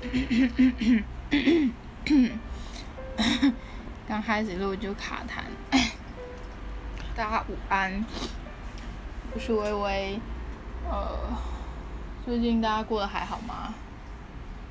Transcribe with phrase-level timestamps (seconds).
[4.08, 5.42] 刚开始录就卡痰。
[7.14, 8.02] 大家午安，
[9.34, 10.18] 我是微微。
[10.90, 11.18] 呃，
[12.24, 13.74] 最近大家过得还好吗？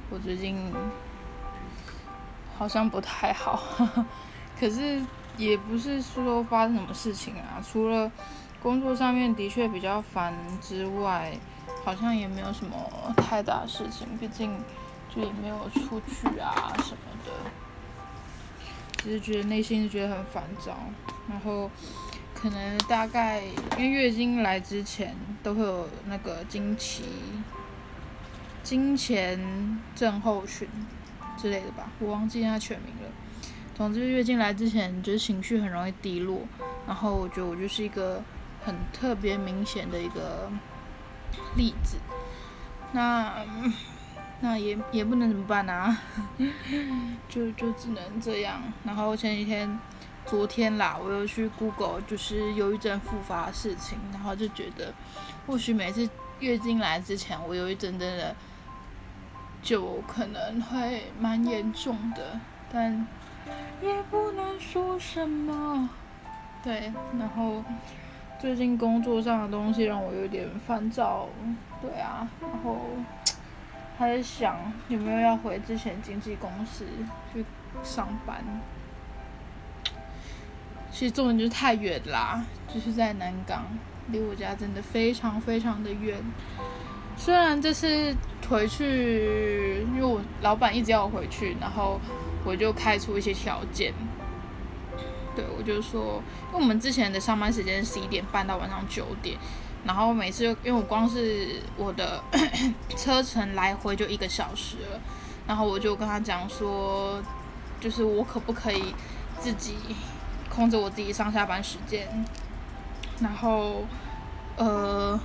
[0.10, 0.73] 我最近
[2.57, 3.61] 好像不太好，
[4.59, 5.00] 可是
[5.38, 8.11] 也不是说发生什么事情啊，除了
[8.64, 11.38] 工作上面的确比较烦之外。
[11.86, 12.75] 好像也没有什么
[13.16, 14.54] 太大事情，毕竟
[15.14, 17.31] 就也没有出去啊什么的，
[18.98, 20.77] 只是觉得内心是觉得很烦躁，
[21.27, 21.70] 然后
[22.34, 23.41] 可能大概
[23.77, 27.03] 因为月经来之前都会有那个经期、
[28.64, 30.67] 经前症候群
[31.38, 33.09] 之类的吧，我忘记它全名了。
[33.76, 36.41] 总之月经来之前就是情绪很容易低落，
[36.86, 38.23] 然后我觉得我就是一个
[38.64, 40.50] 很特别明显的一个。
[41.55, 41.98] 例子，
[42.91, 43.45] 那
[44.41, 45.98] 那也也不能怎么办啊，
[47.27, 48.61] 就就只能这样。
[48.83, 49.80] 然后前几天，
[50.25, 54.94] 昨天啦，我又去 Google，就是忧郁症复发的事情，然后就觉得，
[55.45, 58.36] 或许每次月经来之前，我忧郁症真的
[59.61, 62.39] 就可能会蛮严重的，
[62.71, 63.05] 但
[63.81, 65.89] 也不能说什么。
[66.64, 67.64] 对，然后。
[68.42, 71.27] 最近工作上的东西让我有点烦躁，
[71.81, 72.86] 对啊，然后
[74.00, 74.55] 他在想
[74.88, 76.86] 有没有要回之前经纪公司
[77.33, 77.44] 去
[77.83, 78.42] 上班。
[80.89, 82.42] 其实重点就是太远啦，
[82.73, 83.66] 就是在南港，
[84.08, 86.17] 离我家真的非常非常的远。
[87.17, 88.16] 虽然这次
[88.50, 92.00] 回去，因为我老板一直要我回去，然后
[92.45, 93.94] 我就开出一些条件。
[95.36, 99.38] 对，我就说，因为我们之前的上班时间是十一点半到晚上九点，
[99.85, 102.22] 然后每次就因为我光是我的
[102.97, 104.99] 车程来回就一个小时了，
[105.47, 107.21] 然后我就跟他讲说，
[107.80, 108.94] 就是我可不可以
[109.39, 109.75] 自己
[110.49, 112.08] 控制我自己上下班时间，
[113.21, 113.86] 然后
[114.58, 115.20] 呃，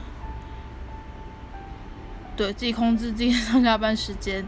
[2.36, 4.46] 对自己控制自己上下班时间，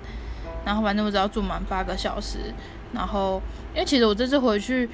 [0.65, 2.55] 然后反正我只要住满八个小时，
[2.93, 3.43] 然后
[3.75, 4.89] 因为其实我这次回去。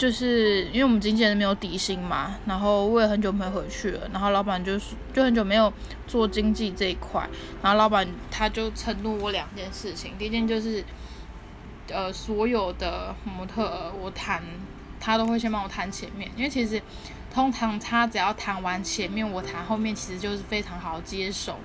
[0.00, 5.70] 就是因为我们经纪人没有底薪嘛，然后我也很久没回去了，然后老板就是就很久没有
[6.06, 7.28] 做经济这一块，
[7.60, 10.82] 然后老板他就承诺我两件事情，第一件就是，
[11.90, 14.42] 呃，所有的模特我谈，
[14.98, 16.80] 他都会先帮我谈前面，因为其实
[17.30, 21.58] 通常他只要谈完前面，我谈后面其实就是非常好接手。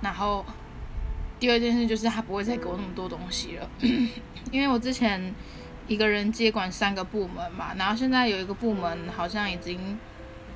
[0.00, 0.44] 然后
[1.38, 3.70] 第二件事就是他不会再给我那么多东西了，
[4.50, 5.32] 因为我之前。
[5.88, 9.98] 一个人接管三个部门嘛，然后现在有一个部门好像已经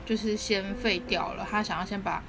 [0.05, 2.23] 就是先废掉了，他想要先把，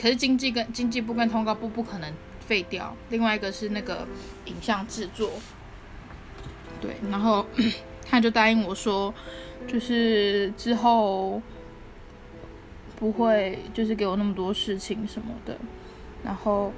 [0.00, 4.08] 可是经济跟经济部跟通告部不可能废掉，另外一个是那个
[4.46, 5.30] 影像制作，
[6.80, 7.46] 对，然后
[8.08, 9.14] 他就答应我说，
[9.68, 11.40] 就是之后
[12.96, 15.56] 不会就是给我那么多事情什么的，
[16.24, 16.72] 然后。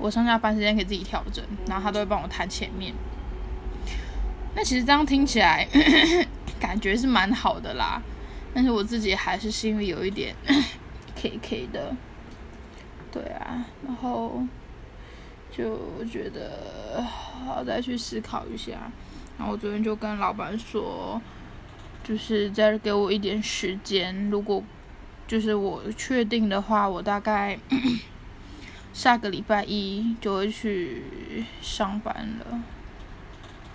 [0.00, 2.94] 我上下班时间可以自己调整，然后他都会帮我谈前面。
[4.54, 5.68] 那其实这样听起来
[6.58, 8.00] 感觉是蛮好的啦，
[8.54, 10.34] 但是我自己还是心里有一点
[11.14, 11.94] K K 的。
[13.12, 14.42] 对啊，然后
[15.50, 18.72] 就觉得好再去思考一下。
[19.36, 21.20] 然后我昨天就跟老板说，
[22.02, 24.62] 就是再给我一点时间，如果
[25.26, 27.58] 就是我确定的话，我大概。
[28.92, 31.02] 下个礼拜一就会去
[31.62, 32.60] 上班了，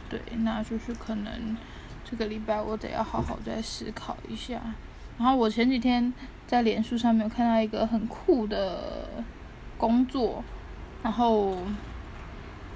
[0.09, 1.57] 对，那就是可能
[2.03, 4.61] 这个礼拜我得要好好再思考一下。
[5.17, 6.13] 然后我前几天
[6.45, 9.23] 在脸书上面有看到一个很酷的
[9.77, 10.43] 工作，
[11.01, 11.57] 然后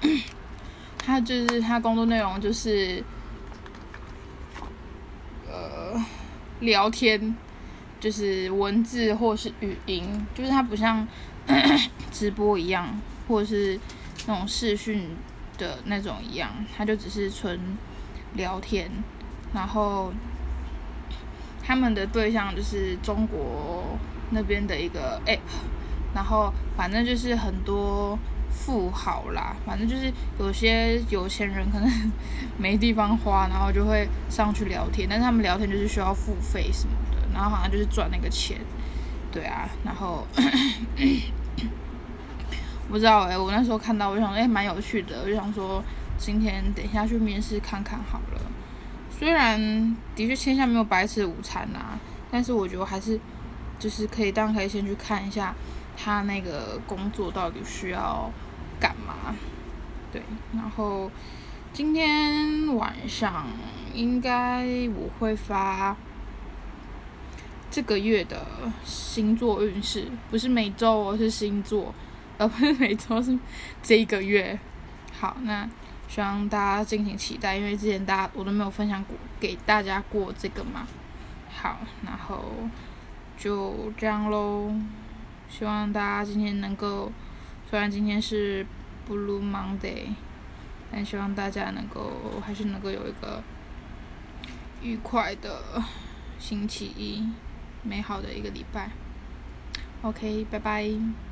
[0.98, 3.04] 他就是他工作内容就是
[5.46, 6.02] 呃
[6.60, 7.36] 聊天，
[8.00, 11.06] 就是文字或是语音，就是他不像。
[12.20, 13.80] 直播一样，或者是
[14.26, 15.08] 那种视讯
[15.56, 17.58] 的那种一样，他就只是纯
[18.34, 18.90] 聊天。
[19.54, 20.12] 然后
[21.62, 23.98] 他们的对象就是中国
[24.32, 25.38] 那边的一个 app，
[26.14, 28.18] 然后反正就是很多
[28.50, 32.12] 富豪啦，反正就是有些有钱人可能
[32.58, 35.08] 没地方花，然后就会上去聊天。
[35.08, 38.58] 但是他们聊天就是需要付费什么的，然后好像就是赚那个钱。
[39.32, 40.26] 对啊，然后。
[42.90, 45.82] 不知道哎，我那时候看到，我想哎，蛮有趣的，我就想说，
[46.18, 48.40] 今天等一下去面试看看好了。
[49.08, 51.98] 虽然的确天下没有白吃午餐呐，
[52.30, 53.18] 但是我觉得还是
[53.78, 55.54] 就是可以，当然可以先去看一下
[55.96, 58.30] 他那个工作到底需要
[58.80, 59.34] 干嘛。
[60.12, 60.20] 对，
[60.54, 61.08] 然后
[61.72, 63.46] 今天晚上
[63.94, 64.66] 应该
[64.96, 65.96] 我会发
[67.70, 68.44] 这个月的
[68.84, 71.94] 星座运势，不是每周哦，是星座，
[72.40, 73.38] 而不是每周是
[73.82, 74.58] 这一个月。
[75.12, 75.68] 好，那
[76.08, 80.86] 希望大家敬请期待，因为之前大家我都没有分享过给大家过这个嘛。
[81.50, 82.42] 好，然后
[83.36, 84.72] 就这样喽。
[85.50, 87.12] 希望大家今天能够，
[87.68, 88.64] 虽然今天是
[89.06, 90.14] Blue Monday，
[90.90, 93.42] 但希望大家能够还是能够有一个
[94.80, 95.82] 愉快的
[96.38, 97.28] 星期一，
[97.82, 98.90] 美好的一个礼拜。
[100.02, 101.29] OK，拜拜。